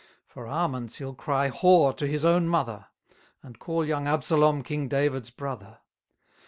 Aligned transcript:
For 0.25 0.47
almonds 0.47 0.95
he'll 0.95 1.13
cry 1.13 1.51
whore 1.51 1.95
to 1.95 2.07
his 2.07 2.25
own 2.25 2.47
mother: 2.47 2.87
And 3.43 3.59
call 3.59 3.85
young 3.85 4.07
Absalom 4.07 4.63
king 4.63 4.87
David's 4.87 5.29
brother. 5.29 5.77